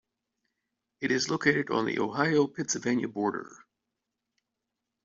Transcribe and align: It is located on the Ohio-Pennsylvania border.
It 1.01 1.11
is 1.11 1.29
located 1.29 1.69
on 1.69 1.85
the 1.85 1.99
Ohio-Pennsylvania 1.99 3.07
border. 3.07 3.51